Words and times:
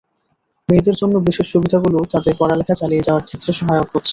মেয়েদের 0.69 0.95
জন্য 1.01 1.15
বিশেষ 1.27 1.47
সুবিধাগুলো 1.49 1.97
তাদের 2.13 2.33
পড়ালেখা 2.39 2.73
চালিয়ে 2.81 3.05
যাওয়ার 3.07 3.25
ক্ষেত্রে 3.27 3.51
সহায়ক 3.59 3.87
হচ্ছে। 3.93 4.09